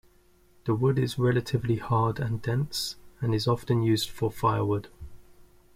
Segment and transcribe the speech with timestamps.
[0.65, 4.87] The wood is relatively hard and dense, and is often used for firewood.